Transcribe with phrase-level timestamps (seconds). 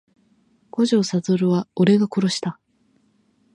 [0.71, 2.59] 五条悟は俺が殺した…